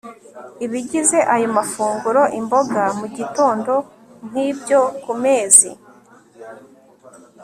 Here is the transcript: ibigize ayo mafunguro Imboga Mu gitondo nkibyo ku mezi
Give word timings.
ibigize 0.65 1.19
ayo 1.33 1.47
mafunguro 1.57 2.21
Imboga 2.39 2.81
Mu 2.99 3.07
gitondo 3.17 3.73
nkibyo 4.27 4.81
ku 5.03 5.11
mezi 5.23 5.69